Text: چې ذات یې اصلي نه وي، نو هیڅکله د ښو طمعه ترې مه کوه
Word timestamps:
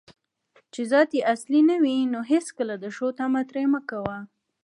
چې 0.73 0.81
ذات 0.91 1.09
یې 1.17 1.21
اصلي 1.33 1.61
نه 1.69 1.77
وي، 1.83 1.97
نو 2.13 2.19
هیڅکله 2.31 2.75
د 2.79 2.85
ښو 2.95 3.07
طمعه 3.19 3.43
ترې 3.49 3.63
مه 3.73 3.81
کوه 3.89 4.17